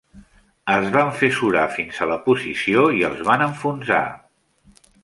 [0.75, 4.05] Es van fer surar fins a la posició i els van enfonsar.